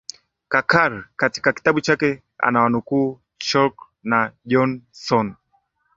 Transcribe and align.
kakar 0.49 1.09
katika 1.15 1.53
kitabu 1.53 1.81
chake 1.81 2.23
anawanukuu 2.37 3.19
chalk 3.37 3.87
na 4.03 4.31
jonassohn 4.45 5.33